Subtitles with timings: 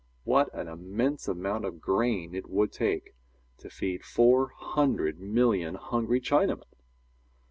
[0.23, 3.13] What an immense amount of grain it would take
[3.59, 6.65] to feed four hundred million hungry Chinamen!